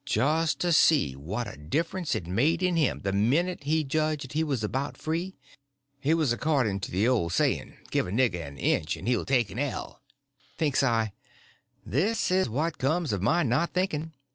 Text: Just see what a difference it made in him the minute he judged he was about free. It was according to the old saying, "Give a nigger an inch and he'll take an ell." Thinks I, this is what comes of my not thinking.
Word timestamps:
Just 0.03 0.63
see 0.63 1.15
what 1.15 1.47
a 1.47 1.55
difference 1.55 2.15
it 2.15 2.25
made 2.25 2.63
in 2.63 2.75
him 2.75 3.01
the 3.03 3.13
minute 3.13 3.65
he 3.65 3.83
judged 3.83 4.33
he 4.33 4.43
was 4.43 4.63
about 4.63 4.97
free. 4.97 5.35
It 6.01 6.15
was 6.15 6.33
according 6.33 6.79
to 6.79 6.91
the 6.91 7.07
old 7.07 7.33
saying, 7.33 7.77
"Give 7.91 8.07
a 8.07 8.11
nigger 8.11 8.43
an 8.43 8.57
inch 8.57 8.97
and 8.97 9.07
he'll 9.07 9.25
take 9.25 9.51
an 9.51 9.59
ell." 9.59 10.01
Thinks 10.57 10.81
I, 10.81 11.13
this 11.85 12.31
is 12.31 12.49
what 12.49 12.79
comes 12.79 13.13
of 13.13 13.21
my 13.21 13.43
not 13.43 13.73
thinking. 13.75 14.13